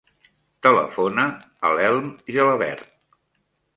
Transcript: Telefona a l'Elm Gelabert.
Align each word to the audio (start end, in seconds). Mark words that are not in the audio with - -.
Telefona 0.67 1.25
a 1.67 1.73
l'Elm 1.75 2.09
Gelabert. 2.33 2.89